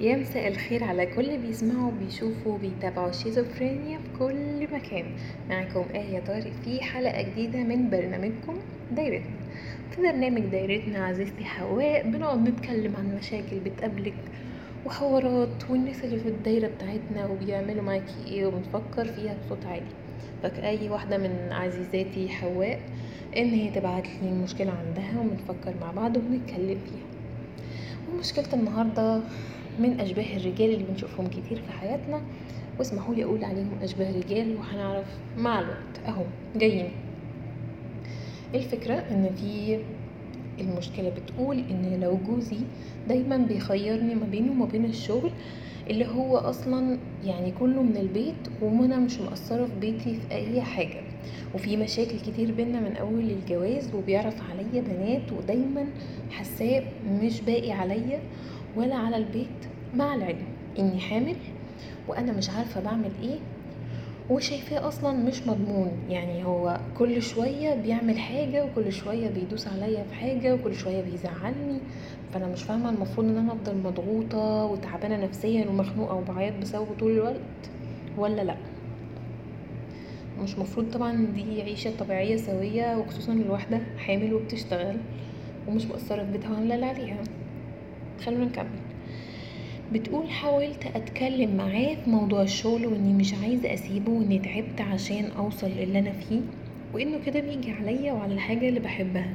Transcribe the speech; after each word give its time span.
يا 0.00 0.16
مساء 0.16 0.48
الخير 0.48 0.84
على 0.84 1.06
كل 1.06 1.38
بيسمعوا 1.38 1.90
بيشوفوا 1.90 2.58
بيتابعوا 2.58 3.12
شيزوفرينيا 3.12 3.98
في 3.98 4.18
كل 4.18 4.74
مكان. 4.74 5.04
معكم 5.50 5.84
آية 5.94 6.20
طارق 6.20 6.52
في 6.64 6.80
حلقة 6.82 7.22
جديدة 7.22 7.58
من 7.58 7.90
برنامجكم 7.90 8.54
دايرتنا. 8.92 9.36
في 9.90 10.02
برنامج 10.02 10.40
دايرتنا 10.40 11.04
عزيزتي 11.04 11.44
حواء 11.44 12.10
بنقعد 12.10 12.48
نتكلم 12.48 12.96
عن 12.96 13.16
مشاكل 13.16 13.58
بتقابلك 13.64 14.14
وحوارات 14.86 15.70
والناس 15.70 16.04
اللي 16.04 16.18
في 16.18 16.28
الدايرة 16.28 16.68
بتاعتنا 16.68 17.26
وبيعملوا 17.26 17.82
معاكي 17.82 18.24
إيه 18.26 18.46
وبنفكر 18.46 19.04
فيها 19.04 19.36
بصوت 19.46 19.66
عالي. 19.66 19.86
فكأي 20.42 20.88
واحدة 20.90 21.18
من 21.18 21.52
عزيزاتي 21.52 22.28
حواء 22.28 22.80
إن 23.36 23.50
هي 23.50 23.70
تبعت 23.70 24.06
لي 24.22 24.28
المشكلة 24.28 24.72
عندها 24.72 25.20
وبنفكر 25.20 25.74
مع 25.80 25.90
بعض 25.90 26.16
وبنتكلم 26.16 26.78
فيها. 26.84 27.06
ومشكلة 28.12 28.46
النهاردة 28.52 29.20
من 29.78 30.00
أشباه 30.00 30.36
الرجال 30.36 30.70
اللي 30.74 30.84
بنشوفهم 30.90 31.26
كتير 31.26 31.60
في 31.66 31.72
حياتنا. 31.72 32.20
واسمحوا 32.78 33.14
لي 33.14 33.24
أقول 33.24 33.44
عليهم 33.44 33.70
أشباه 33.82 34.12
رجال 34.16 34.56
وهنعرف 34.56 35.06
مع 35.38 35.60
الوقت. 35.60 35.98
أهو 36.08 36.22
جايين. 36.56 36.88
الفكرة 38.54 38.94
إن 38.94 39.30
في 39.36 39.78
المشكلة 40.60 41.08
بتقول 41.10 41.58
إن 41.58 42.00
لو 42.00 42.18
جوزي 42.26 42.56
دايما 43.08 43.36
بيخيرني 43.36 44.14
ما 44.14 44.26
بينه 44.26 44.52
وما 44.52 44.64
بين 44.66 44.84
الشغل 44.84 45.30
اللي 45.90 46.06
هو 46.06 46.36
أصلا 46.36 46.98
يعني 47.24 47.52
كله 47.60 47.82
من 47.82 47.96
البيت 47.96 48.34
وأنا 48.62 48.96
مش 48.98 49.20
مقصرة 49.20 49.66
في 49.66 49.72
بيتي 49.80 50.14
في 50.14 50.34
أي 50.34 50.62
حاجة. 50.62 51.00
وفي 51.54 51.76
مشاكل 51.76 52.18
كتير 52.20 52.52
بينا 52.52 52.80
من 52.80 52.96
أول 52.96 53.30
الجواز 53.30 53.94
وبيعرف 53.94 54.34
عليا 54.50 54.80
بنات 54.82 55.32
ودايما 55.32 55.86
حساه 56.30 56.82
مش 57.22 57.40
باقي 57.40 57.72
عليا 57.72 58.20
ولا 58.76 58.94
على 58.94 59.16
البيت. 59.16 59.75
مع 59.96 60.14
العلم 60.14 60.46
إني 60.78 61.00
حامل 61.00 61.36
وأنا 62.08 62.32
مش 62.32 62.50
عارفة 62.50 62.80
بعمل 62.80 63.10
إيه 63.22 63.38
وشايفاه 64.30 64.88
أصلا 64.88 65.12
مش 65.12 65.46
مضمون. 65.46 65.92
يعني 66.08 66.44
هو 66.44 66.80
كل 66.98 67.22
شوية 67.22 67.74
بيعمل 67.74 68.18
حاجة 68.18 68.64
وكل 68.64 68.92
شوية 68.92 69.28
بيدوس 69.30 69.68
عليا 69.68 70.04
في 70.04 70.14
حاجة 70.14 70.54
وكل 70.54 70.74
شوية 70.74 71.02
بيزعلني. 71.02 71.78
فأنا 72.32 72.46
مش 72.46 72.62
فاهمة 72.62 72.90
المفروض 72.90 73.26
إن 73.28 73.36
أنا 73.36 73.52
أفضل 73.52 73.76
مضغوطة 73.76 74.64
وتعبانة 74.64 75.24
نفسيا 75.24 75.66
ومخنوقة 75.68 76.14
وبعيط 76.14 76.54
بسببه 76.62 76.94
طول 77.00 77.12
الوقت 77.12 77.70
ولا 78.18 78.42
لأ. 78.42 78.56
مش 80.42 80.58
مفروض 80.58 80.90
طبعا 80.90 81.26
دي 81.34 81.62
عيشة 81.62 81.90
طبيعية 81.98 82.36
سوية 82.36 82.96
وخصوصا 82.98 83.32
الواحدة 83.32 83.80
حامل 83.98 84.34
وبتشتغل 84.34 84.96
ومش 85.68 85.84
مقصرة 85.86 86.24
في 86.24 86.32
بيتها 86.32 86.50
وعاملة 86.50 86.74
اللي 86.74 86.86
عليها. 86.86 87.18
خلونا 88.24 88.44
نكمل. 88.44 88.66
بتقول 89.92 90.30
حاولت 90.30 90.86
أتكلم 90.94 91.56
معاه 91.56 91.94
في 92.04 92.10
موضوع 92.10 92.42
الشغل 92.42 92.86
وإني 92.86 93.12
مش 93.12 93.34
عايزة 93.34 93.74
أسيبه 93.74 94.12
وإني 94.12 94.38
تعبت 94.38 94.80
عشان 94.80 95.24
أوصل 95.24 95.66
للي 95.70 95.98
أنا 95.98 96.12
فيه 96.12 96.40
وإنه 96.94 97.18
كده 97.26 97.40
بيجي 97.40 97.70
عليا 97.72 98.12
وعلى 98.12 98.34
الحاجة 98.34 98.68
اللي 98.68 98.80
بحبها 98.80 99.32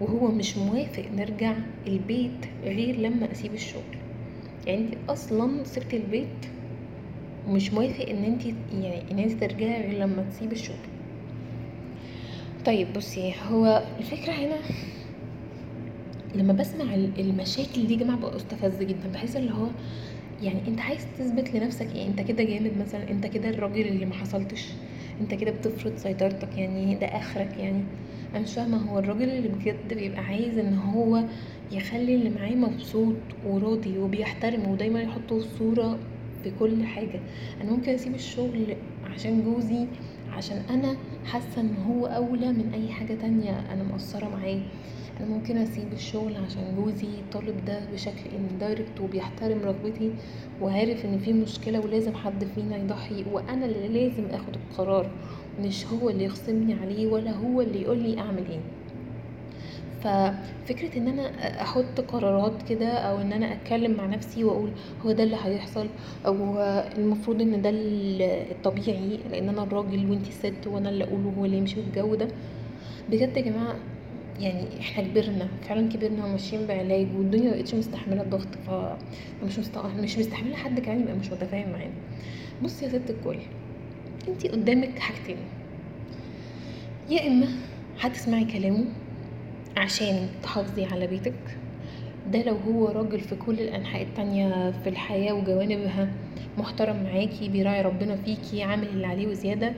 وهو 0.00 0.28
مش 0.30 0.56
موافق 0.56 1.04
نرجع 1.16 1.54
البيت 1.86 2.46
غير 2.64 2.96
لما 2.96 3.32
أسيب 3.32 3.54
الشغل. 3.54 3.82
يعني 4.66 4.80
انت 4.80 4.94
أصلا 5.08 5.64
سبت 5.64 5.94
البيت 5.94 6.46
ومش 7.48 7.72
موافق 7.72 8.08
إن 8.08 8.24
انت 8.24 8.46
يعني 8.72 9.02
إن 9.10 9.18
انت 9.18 9.44
ترجعي 9.44 9.82
غير 9.82 9.98
لما 9.98 10.22
تسيب 10.22 10.52
الشغل. 10.52 10.76
طيب 12.66 12.92
بصي 12.96 13.34
هو 13.50 13.82
الفكرة 13.98 14.32
هنا 14.32 14.56
لما 16.34 16.52
بسمع 16.52 16.94
المشاكل 16.94 17.86
دي 17.86 17.96
جماعة 17.96 18.18
ببقى 18.18 18.36
استفز 18.36 18.82
جدا. 18.82 19.08
بحس 19.14 19.36
اللي 19.36 19.52
هو 19.52 19.66
يعني 20.42 20.68
أنت 20.68 20.80
عايز 20.80 21.06
تثبت 21.18 21.54
لنفسك 21.54 21.94
إيه؟ 21.94 22.06
أنت 22.06 22.20
كده 22.20 22.44
جامد 22.44 22.72
مثلا 22.78 23.10
أنت 23.10 23.26
كده 23.26 23.48
الراجل 23.48 23.86
اللي 23.86 24.06
ما 24.06 24.14
حصلتش. 24.14 24.66
أنت 25.20 25.34
كده 25.34 25.50
بتفرض 25.50 25.96
سيطرتك 25.96 26.58
يعني 26.58 26.94
ده 26.94 27.06
آخرك 27.06 27.56
يعني. 27.58 27.82
أنا 28.34 28.42
مش 28.42 28.54
فاهمة 28.54 28.76
هو 28.76 28.98
الراجل 28.98 29.30
اللي 29.30 29.48
بجد 29.48 29.94
بيبقى 29.94 30.20
عايز 30.24 30.58
إن 30.58 30.74
هو 30.78 31.22
يخلي 31.72 32.14
اللي 32.14 32.30
معاه 32.30 32.54
مبسوط 32.54 33.14
وراضي 33.46 33.98
وبيحترمه 33.98 34.72
ودايما 34.72 35.00
يحطه 35.02 35.38
في 35.38 35.46
صورة 35.58 35.98
في 36.44 36.50
كل 36.60 36.84
حاجة. 36.84 37.20
أنا 37.60 37.70
ممكن 37.70 37.92
أسيب 37.92 38.14
الشغل 38.14 38.76
عشان 39.14 39.42
جوزي 39.42 39.86
عشان 40.32 40.56
أنا 40.70 40.96
حاسة 41.24 41.60
إن 41.60 41.74
هو 41.88 42.06
أولى 42.06 42.52
من 42.52 42.70
أي 42.74 42.92
حاجة 42.92 43.14
تانية. 43.14 43.72
أنا 43.72 43.82
مقصرة 43.82 44.28
معاه. 44.28 44.60
أنا 45.20 45.28
ممكن 45.28 45.56
أسيب 45.56 45.92
الشغل 45.92 46.36
عشان 46.36 46.74
جوزي 46.76 47.08
طالب 47.32 47.64
ده 47.64 47.80
بشكل 47.92 48.30
اندايركت 48.38 49.00
وبيحترم 49.00 49.58
رغبتي 49.62 50.12
وعارف 50.60 51.04
إن 51.04 51.18
في 51.18 51.32
مشكلة 51.32 51.80
ولازم 51.80 52.14
حد 52.14 52.44
فينا 52.44 52.76
يضحي 52.76 53.24
وأنا 53.32 53.66
اللي 53.66 53.88
لازم 53.88 54.26
آخد 54.26 54.54
القرار. 54.56 55.10
مش 55.60 55.86
هو 55.86 56.10
اللي 56.10 56.24
يخصمني 56.24 56.74
عليه 56.74 57.06
ولا 57.06 57.30
هو 57.30 57.60
اللي 57.60 57.82
يقول 57.82 57.98
لي 58.02 58.18
أعمل 58.20 58.46
إيه. 58.50 58.60
ففكرة 60.04 60.98
إن 60.98 61.08
أنا 61.08 61.62
أحط 61.62 62.00
قرارات 62.00 62.62
كده 62.68 62.88
أو 62.88 63.20
إن 63.20 63.32
أنا 63.32 63.52
أتكلم 63.52 63.96
مع 63.96 64.06
نفسي 64.06 64.44
وأقول 64.44 64.70
هو 65.06 65.12
ده 65.12 65.22
اللي 65.22 65.36
هيحصل 65.44 65.86
أو 66.26 66.34
المفروض 66.98 67.40
إن 67.40 67.62
ده 67.62 67.70
الطبيعي 68.50 69.18
لأن 69.30 69.48
أنا 69.48 69.62
الراجل 69.62 70.10
وانتي 70.10 70.28
الست 70.28 70.66
وأنا 70.66 70.88
اللي 70.88 71.04
أقوله 71.04 71.32
هو 71.38 71.44
اللي 71.44 71.56
يمشي 71.58 71.74
في 71.74 71.80
الجو 71.80 72.14
ده. 72.14 72.28
بجد 73.10 73.36
يا 73.36 73.42
جماعة 73.42 73.74
يعني 74.40 74.80
إحنا 74.80 75.04
كبرنا 75.04 75.48
فعلا 75.68 75.88
كبرنا 75.88 76.24
وماشيين 76.24 76.66
بعلاج 76.66 77.06
والدنيا 77.16 77.50
مبقتش 77.50 77.74
مستحملة 77.74 78.22
الضغط 78.22 78.48
ف 78.66 78.70
مش 79.44 79.58
مست... 79.58 79.78
مش 79.78 80.18
مستحملة 80.18 80.56
حد 80.56 80.80
كمان 80.80 81.00
يبقى 81.00 81.14
مش 81.14 81.26
متفاهم 81.32 81.70
معانا. 81.70 81.92
بصي 82.62 82.84
يا 82.84 82.90
ست 82.90 83.10
الكل 83.10 83.36
انتي 84.28 84.48
قدامك 84.48 84.98
حاجتين. 84.98 85.36
يا 87.10 87.26
إما 87.26 87.46
هتسمعي 88.00 88.44
كلامه 88.44 88.84
عشان 89.76 90.28
تحافظي 90.42 90.84
على 90.84 91.06
بيتك. 91.06 91.58
ده 92.32 92.42
لو 92.42 92.56
هو 92.56 92.88
راجل 92.88 93.20
في 93.20 93.34
كل 93.36 93.60
الأنحاء 93.60 94.02
التانية 94.02 94.70
في 94.70 94.88
الحياة 94.88 95.32
وجوانبها 95.32 96.08
محترم 96.58 97.02
معاكي 97.04 97.48
بيراعي 97.48 97.82
ربنا 97.82 98.16
فيكي 98.16 98.62
عامل 98.62 98.86
اللي 98.88 99.06
عليه 99.06 99.26
وزيادة. 99.26 99.72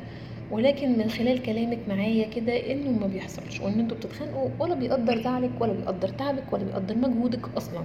ولكن 0.51 0.99
من 0.99 1.11
خلال 1.11 1.43
كلامك 1.43 1.79
معايا 1.89 2.29
كده 2.29 2.73
إنه 2.73 2.91
ما 2.91 3.07
بيحصلش 3.07 3.61
وإن 3.61 3.81
أنتوا 3.81 3.97
بتتخانقوا 3.97 4.49
ولا 4.59 4.75
بيقدر 4.75 5.23
زعلك 5.23 5.51
ولا 5.61 5.73
بيقدر 5.73 6.09
تعبك 6.09 6.53
ولا 6.53 6.65
بيقدر 6.65 6.97
مجهودك 6.97 7.57
أصلا. 7.57 7.83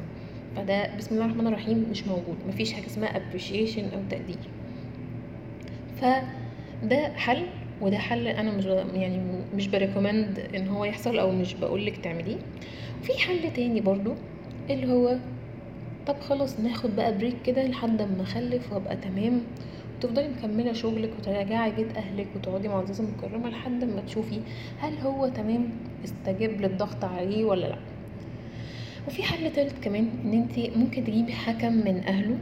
فده 0.56 0.96
بسم 0.97 1.16
الله 1.16 1.25
الرحمن 1.25 1.47
الرحيم 1.47 1.85
مش 1.91 2.07
موجود 2.07 2.38
مفيش 2.47 2.73
حاجة 2.73 2.85
اسمها 2.85 3.19
appreciation 3.19 3.94
أو 3.94 4.00
تقدير. 4.09 4.38
فده 6.01 7.13
حل 7.16 7.44
وده 7.82 7.98
حل 7.98 8.28
أنا 8.28 8.52
مش 8.52 8.66
يعني 8.94 9.20
مش 9.56 9.68
بريكومند 9.68 10.40
إن 10.56 10.68
هو 10.68 10.86
يحصل 10.86 11.20
أو 11.20 11.32
مش 11.32 11.54
بقولك 11.54 11.98
تعمليه. 11.98 12.38
وفي 13.02 13.20
حل 13.20 13.54
تاني 13.56 13.82
برضو 13.82 14.14
اللي 14.70 14.94
هو 14.94 15.18
طب 16.08 16.16
خلاص 16.20 16.60
ناخد 16.60 16.96
بقى 16.96 17.18
بريك 17.18 17.36
كده 17.46 17.68
لحد 17.68 18.02
ما 18.02 18.22
أخلف 18.24 18.74
وأبقى 18.74 18.96
تمام. 18.96 19.42
تفضلي 20.02 20.28
مكملة 20.28 20.74
شغلك 20.74 21.10
وترجعي 21.20 21.72
بيت 21.72 21.98
أهلك 21.98 22.28
وتقعدي 22.36 22.68
معززه 22.68 23.04
مكرمه 23.18 23.50
لحد 23.50 23.84
ما 23.84 24.02
تشوفي 24.02 24.40
هل 24.80 24.98
هو 24.98 25.28
تمام 25.28 25.70
استجاب 26.06 26.62
للضغط 26.62 27.04
عليه 27.04 27.46
ولا 27.46 27.66
لأ. 27.68 27.78
وفي 29.08 29.24
حل 29.24 29.52
تالت 29.52 29.84
كمان 29.84 30.09
إن 30.26 30.34
أنت 30.34 30.78
ممكن 30.78 31.04
تجيبي 31.04 31.32
حكم 31.34 31.74
من 31.74 32.02
أهله 32.08 32.38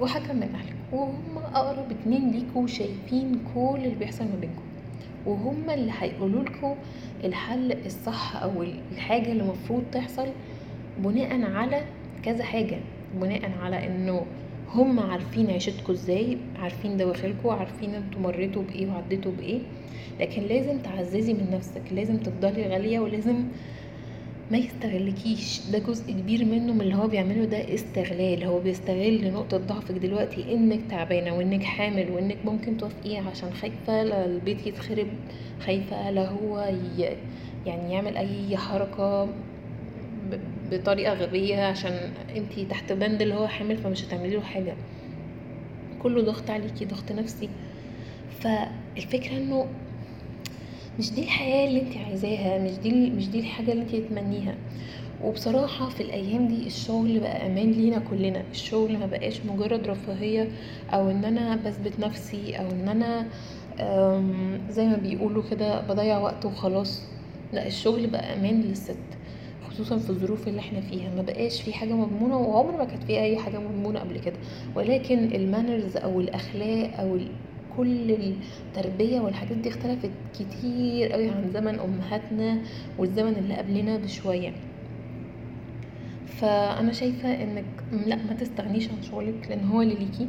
وحكم 0.00 0.36
من 0.36 0.42
أهلك 0.54 0.76
وهم 0.92 1.38
أقرب 1.54 1.90
اتنين 1.90 2.30
ليكوا 2.30 2.66
شايفين 2.66 3.40
كل 3.54 3.76
اللي 3.84 3.94
بيحصل 3.94 4.24
ما 4.24 4.36
بينكم 4.40 4.62
وهم 5.26 5.70
اللي 5.70 5.92
هيقولوا 5.98 6.42
لكم 6.44 6.74
الحل 7.24 7.72
الصح 7.86 8.36
أو 8.42 8.62
الحاجة 8.92 9.32
اللي 9.32 9.42
المفروض 9.42 9.82
تحصل 9.92 10.26
بناء 10.98 11.42
على 11.52 11.82
كذا 12.22 12.44
حاجة. 12.44 12.78
بناء 13.20 13.50
على 13.62 13.86
إنه 13.86 14.26
هم 14.74 15.00
عارفين 15.00 15.50
عيشتكم 15.50 15.92
إزاي 15.92 16.38
عارفين 16.58 16.96
دواخلكم 16.96 17.48
عارفين 17.48 17.94
أنتوا 17.94 18.20
مريتوا 18.20 18.62
بإيه 18.62 18.86
وعديتوا 18.92 19.32
بإيه. 19.38 19.60
لكن 20.20 20.42
لازم 20.42 20.78
تعززي 20.78 21.32
من 21.32 21.50
نفسك 21.52 21.82
لازم 21.92 22.16
تفضلي 22.16 22.62
غالية 22.62 23.00
ولازم 23.00 23.44
ما 24.50 24.58
يستغلكيش. 24.58 25.60
ده 25.72 25.78
جزء 25.78 26.12
كبير 26.12 26.44
منه 26.44 26.72
من 26.72 26.80
اللي 26.80 26.94
هو 26.94 27.06
بيعمله 27.06 27.44
ده 27.44 27.74
استغلال. 27.74 28.44
هو 28.44 28.60
بيستغل 28.60 29.32
نقطة 29.32 29.56
ضعفك 29.56 29.92
دلوقتي 29.94 30.52
إنك 30.54 30.80
تعبانة 30.90 31.34
وإنك 31.36 31.62
حامل 31.62 32.10
وإنك 32.10 32.36
ممكن 32.44 32.76
توافقيه 32.76 33.20
عشان 33.20 33.52
خايفة 33.52 34.02
لا 34.02 34.24
البيت 34.26 34.66
يتخرب 34.66 35.06
خايفة 35.60 36.10
لا 36.10 36.28
هو 36.28 36.58
يعني 37.66 37.92
يعمل 37.92 38.16
أي 38.16 38.56
حركة 38.56 39.28
بطريقة 40.72 41.14
غبية 41.14 41.64
عشان 41.64 41.92
انتي 42.36 42.64
تحت 42.64 42.92
بند 42.92 43.22
اللي 43.22 43.34
هو 43.34 43.46
حامل 43.48 43.76
فمش 43.76 44.04
هتعملي 44.04 44.34
له 44.34 44.40
حاجة. 44.40 44.74
كله 46.02 46.22
ضغط 46.22 46.50
عليكي 46.50 46.84
ضغط 46.84 47.12
نفسي. 47.12 47.48
فالفكرة 48.40 49.36
إنه 49.36 49.66
مش 50.98 51.12
دي 51.12 51.22
الحياة 51.22 51.68
اللي 51.68 51.80
انت 51.80 51.96
عايزاها 51.96 52.58
مش 52.58 52.70
دي 52.78 53.10
مش 53.10 53.28
دي 53.28 53.40
الحاجة 53.40 53.72
اللي 53.72 53.82
انت 53.82 53.94
تتمنيها. 53.96 54.54
وبصراحة 55.24 55.88
في 55.88 56.00
الأيام 56.02 56.48
دي 56.48 56.66
الشغل 56.66 57.20
بقى 57.20 57.46
أمان 57.46 57.70
لينا 57.72 57.98
كلنا. 57.98 58.42
الشغل 58.50 58.98
ما 58.98 59.06
بقاش 59.06 59.40
مجرد 59.46 59.86
رفاهية 59.86 60.48
أو 60.90 61.10
إن 61.10 61.24
أنا 61.24 61.56
بثبت 61.56 62.00
نفسي 62.00 62.56
أو 62.56 62.70
إن 62.70 62.88
أنا 62.88 63.26
زي 64.70 64.86
ما 64.86 64.96
بيقولوا 64.96 65.42
كده 65.50 65.80
بضيع 65.80 66.18
وقت 66.18 66.44
وخلاص. 66.44 67.02
لا 67.52 67.66
الشغل 67.66 68.06
بقى 68.06 68.34
أمان 68.36 68.60
للست 68.60 68.96
خصوصا 69.70 69.98
في 69.98 70.10
الظروف 70.10 70.48
اللي 70.48 70.60
إحنا 70.60 70.80
فيها. 70.80 71.14
ما 71.16 71.22
بقاش 71.22 71.62
في 71.62 71.72
حاجة 71.72 71.92
مضمونة 71.92 72.36
وعمر 72.38 72.76
ما 72.78 72.84
كانت 72.84 73.02
في 73.04 73.20
أي 73.20 73.36
حاجة 73.38 73.58
مضمونة 73.58 74.00
قبل 74.00 74.18
كده. 74.18 74.36
ولكن 74.76 75.18
المانرز 75.18 75.96
أو 75.96 76.20
الأخلاق 76.20 77.00
أو 77.00 77.16
ال- 77.16 77.32
كل 77.80 78.10
التربية 78.68 79.20
والحاجات 79.20 79.56
دي 79.56 79.68
اختلفت 79.68 80.10
كتير 80.34 81.12
قوي 81.12 81.28
عن 81.30 81.50
زمن 81.54 81.78
أمهاتنا 81.78 82.58
والزمن 82.98 83.32
اللي 83.38 83.54
قبلنا 83.54 83.96
بشوية. 83.96 84.52
فأنا 86.26 86.92
شايفة 86.92 87.42
إنك 87.42 87.64
لأ 88.06 88.16
ما 88.16 88.34
تستغنيش 88.34 88.88
عن 88.88 89.02
شغلك 89.02 89.46
لأن 89.48 89.64
هو 89.68 89.82
اللي 89.82 89.94
ليكي. 89.94 90.28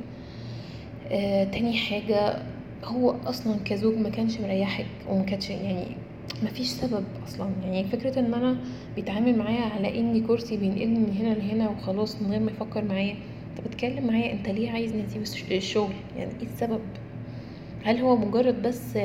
آه 1.12 1.44
تاني 1.44 1.77
حاجة 1.77 2.38
هو 2.83 3.12
أصلا 3.25 3.56
كزوج 3.65 3.97
ما 3.97 4.09
كانش 4.09 4.39
مريحك 4.39 4.86
وما 5.09 5.24
كانش 5.24 5.50
يعني 5.50 5.86
ما 6.44 6.50
فيش 6.50 6.68
سبب 6.68 7.04
أصلا. 7.27 7.50
يعني 7.63 7.83
فكرة 7.83 8.19
إن 8.19 8.33
أنا 8.33 8.57
بيتعامل 8.95 9.38
معايا 9.38 9.62
على 9.62 10.00
إني 10.00 10.21
كرسي 10.21 10.57
بينقلني 10.57 11.00
من 11.00 11.18
هنا 11.19 11.33
لهنا 11.33 11.69
وخلاص 11.69 12.21
من 12.21 12.31
غير 12.31 12.39
ما 12.39 12.51
يفكر 12.51 12.86
معايا. 12.86 13.15
طب 13.57 13.65
اتكلم 13.65 14.07
معايا 14.07 14.31
أنت 14.33 14.50
ليه 14.50 14.71
عايزني 14.71 15.04
الش- 15.21 15.51
الشغل؟ 15.51 15.94
يعني 16.18 16.31
إيه 16.42 16.47
السبب؟ 16.47 16.81
هل 17.83 17.98
هو 17.98 18.16
مجرد 18.16 18.62
بس 18.62 18.98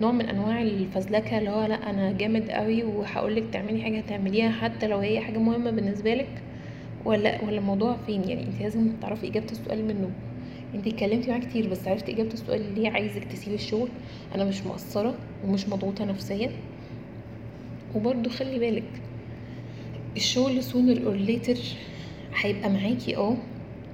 نوع 0.00 0.12
من 0.12 0.26
أنواع 0.28 0.62
الفزلكة 0.62 1.38
اللي 1.38 1.50
هو 1.50 1.64
لأ 1.64 1.90
أنا 1.90 2.12
جامد 2.12 2.50
قوي 2.50 2.82
وهقولك 2.84 3.44
تعملي 3.52 3.82
حاجة 3.82 4.00
تعمليها 4.00 4.50
حتى 4.50 4.86
لو 4.86 4.98
هي 4.98 5.20
حاجة 5.20 5.38
مهمة 5.38 5.70
بالنسبة 5.70 6.14
لك؟ 6.14 6.28
ولا 7.04 7.44
ولا 7.44 7.58
الموضوع 7.58 7.96
فين؟ 8.06 8.28
يعني 8.28 8.42
انت 8.42 8.60
لازم 8.62 8.92
تعرفي 9.02 9.28
إجابة 9.28 9.50
السؤال 9.52 9.84
منه. 9.84 10.10
انت 10.74 10.86
اتكلمتي 10.86 11.30
معاه 11.30 11.38
كتير 11.40 11.68
بس 11.68 11.88
عرفتي 11.88 12.12
إجابة 12.12 12.32
السؤال 12.32 12.74
ليه 12.74 12.90
عايزك 12.90 13.24
تسيبي 13.24 13.54
الشغل. 13.54 13.88
أنا 14.34 14.44
مش 14.44 14.66
مقصرة 14.66 15.14
ومش 15.44 15.68
مضغوطة 15.68 16.04
نفسيا. 16.04 16.50
وبرضه 17.94 18.30
خلي 18.30 18.58
بالك 18.58 19.02
الشغل 20.16 20.62
sooner 20.62 20.98
or 20.98 21.30
later 21.30 21.58
هيبقى 22.40 22.70
معاكي 22.70 23.16
آه 23.16 23.36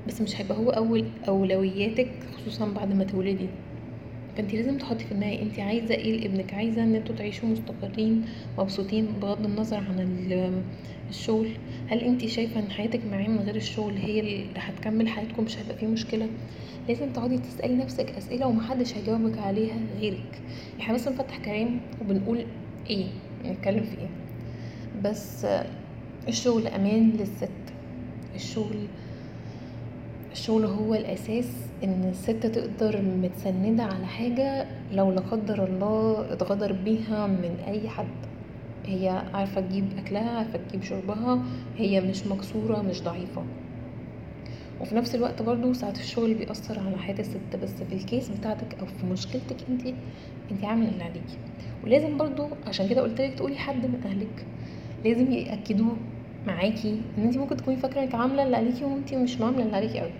بس 0.09 0.21
مش 0.21 0.41
هيبقى 0.41 0.59
هو 0.59 0.71
أول 0.71 1.05
أولوياتك 1.29 2.09
خصوصا 2.37 2.67
بعد 2.67 2.95
ما 2.95 3.05
تولدي. 3.05 3.47
فانت 4.37 4.55
لازم 4.55 4.79
تحطي 4.79 5.05
في 5.05 5.15
دماغك 5.15 5.39
انت 5.41 5.59
عايزة 5.61 5.95
إيه 5.95 6.21
لابنك؟ 6.21 6.55
عايزة 6.55 6.83
ان 6.83 6.95
أنتوا 6.95 7.15
تعيشوا 7.15 7.49
مستقرين 7.49 8.25
مبسوطين 8.59 9.07
بغض 9.23 9.45
النظر 9.45 9.77
عن 9.77 10.01
ال- 10.01 10.63
الشغل. 11.11 11.49
هل 11.89 11.99
انت 11.99 12.27
شايفة 12.27 12.61
ان 12.61 12.71
حياتك 12.71 13.01
معاه 13.11 13.29
من 13.29 13.39
غير 13.39 13.57
الشغل 13.57 13.97
هي 13.97 14.21
اللي 14.21 14.45
هتكمل 14.57 15.09
حياتكم؟ 15.09 15.45
مش 15.45 15.59
هيبقى 15.59 15.77
فيه 15.77 15.87
مشكلة. 15.87 16.29
لازم 16.89 17.11
تقعدي 17.13 17.39
تسألي 17.39 17.75
نفسك 17.75 18.11
أسئلة 18.11 18.47
ومحدش 18.47 18.95
هيجاوبك 18.97 19.39
عليها 19.39 19.77
غيرك. 20.01 20.41
إحنا 20.81 20.95
بس 20.95 21.09
بنفتح 21.09 21.39
كلام 21.39 21.81
وبنقول 22.01 22.45
إيه 22.91 23.05
نتكلم 23.47 23.85
في 23.85 23.99
إيه. 24.01 24.09
بس 25.05 25.47
الشغل 26.29 26.67
أمان 26.67 27.11
للست. 27.11 27.49
الشغل 28.35 28.77
الشغل 30.35 30.65
هو 30.65 30.95
الأساس 30.95 31.47
إن 31.85 32.05
الست 32.11 32.47
تقدر 32.47 33.03
متسندة 33.03 33.83
على 33.83 34.07
حاجة 34.07 34.67
لو 34.93 35.13
لا 35.13 35.21
قدر 35.21 35.65
الله 35.65 36.33
اتغدر 36.33 36.73
بيها 36.73 37.27
من 37.27 37.57
أي 37.67 37.89
حد. 37.89 38.07
هي 38.87 39.23
عارفة 39.35 39.61
تجيب 39.61 39.85
أكلها 39.99 40.31
عارفة 40.39 40.59
تجيب 40.69 40.83
شربها 40.83 41.43
هي 41.77 42.01
مش 42.01 42.27
مكسورة 42.27 42.83
مش 42.83 43.03
ضعيفة. 43.03 43.43
وفي 44.81 44.95
نفس 44.95 45.15
الوقت 45.15 45.43
برضو 45.43 45.73
ساعات 45.73 45.99
الشغل 45.99 46.35
بيأثر 46.35 46.79
على 46.87 46.99
حياة 46.99 47.19
الست 47.21 47.57
بس 47.63 47.83
في 47.83 47.95
الكيس 47.95 48.29
بتاعتك 48.29 48.75
أو 48.81 48.87
في 48.87 49.07
مشكلتك 49.07 49.57
أنت 49.69 49.87
أنت 50.51 50.65
عاملة 50.65 50.89
اللي 50.89 51.05
عليكي. 51.05 51.39
ولازم 51.85 52.17
برضو 52.19 52.47
عشان 52.67 52.89
كده 52.89 53.03
قلتلك 53.03 53.35
تقولي 53.35 53.57
حد 53.57 53.87
من 53.87 54.01
أهلك. 54.05 54.47
لازم 55.05 55.33
يأكدوه 55.33 55.97
معاكي 56.47 57.01
إن 57.19 57.23
أنت 57.23 57.37
ممكن 57.37 57.57
تكوني 57.57 57.77
فاكرة 57.77 58.01
إنك 58.03 58.15
عاملة 58.15 58.43
اللي 58.43 58.57
عليكي 58.57 58.85
وأنت 58.85 59.15
مش 59.15 59.41
عاملة 59.41 59.63
اللي 59.63 59.77
عليكي 59.77 60.01
قوي 60.01 60.11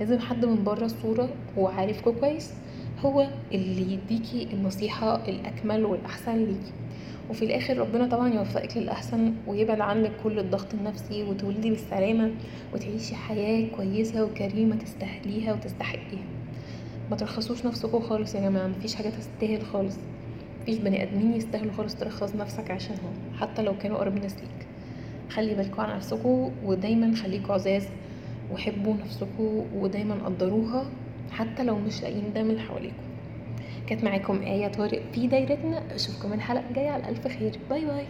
لازم 0.00 0.18
حد 0.18 0.44
من 0.44 0.64
بره 0.64 0.84
الصورة 0.84 1.28
هو 1.58 1.68
عارفكوا 1.68 2.12
كويس 2.12 2.52
هو 3.04 3.28
اللي 3.52 3.92
يديكي 3.92 4.48
النصيحة 4.52 5.28
الأكمل 5.28 5.84
والأحسن 5.84 6.36
ليكي. 6.36 6.72
وفي 7.30 7.44
الآخر 7.44 7.78
ربنا 7.78 8.06
طبعا 8.06 8.34
يوفقك 8.34 8.76
للأحسن 8.76 9.34
ويبعد 9.46 9.80
عنك 9.80 10.12
كل 10.24 10.38
الضغط 10.38 10.74
النفسي 10.74 11.22
وتولدي 11.22 11.70
بالسلامة 11.70 12.30
وتعيشي 12.74 13.14
حياة 13.14 13.68
كويسة 13.76 14.24
وكريمة 14.24 14.76
تستاهليها 14.76 15.52
وتستحقيها. 15.52 16.24
ما 17.10 17.16
ترخصوش 17.16 17.66
نفسكم 17.66 18.00
خالص 18.00 18.34
يا 18.34 18.40
جماعة 18.40 18.66
مفيش 18.66 18.94
حاجة 18.94 19.08
تستاهل 19.08 19.62
خالص. 19.62 19.96
مفيش 20.62 20.78
بني 20.78 21.02
آدمين 21.02 21.34
يستاهلوا 21.34 21.72
خالص 21.72 21.94
ترخص 21.94 22.34
نفسك 22.34 22.70
عشانهم 22.70 23.12
حتى 23.40 23.62
لو 23.62 23.78
كانوا 23.78 23.98
قريب 23.98 24.14
ناس 24.22 24.34
ليك 24.34 24.66
خلي 25.30 25.54
بالكوا 25.54 25.82
على 25.84 25.94
نفسكوا 25.94 26.50
ودايما 26.64 27.16
خليكوا 27.16 27.54
عزاز 27.54 27.86
وحبوا 28.52 28.94
نفسكوا 28.94 29.64
ودايما 29.74 30.14
قدروها 30.26 30.84
حتى 31.30 31.64
لو 31.64 31.78
مش 31.78 32.02
لاقيين 32.02 32.32
ده 32.32 32.42
من 32.42 32.58
حواليكوا. 32.60 33.04
كانت 33.86 34.04
معاكم 34.04 34.42
آية 34.42 34.68
طارق 34.68 35.02
في 35.12 35.26
دايرتنا. 35.26 35.94
أشوفكم 35.94 36.32
الحلقة 36.32 36.68
الجاية 36.68 36.90
على 36.90 37.08
ألف 37.08 37.28
خير. 37.28 37.58
باي 37.70 37.84
باي. 37.86 38.06